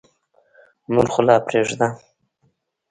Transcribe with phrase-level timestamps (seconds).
[0.93, 1.87] نور خو لا پرېږده.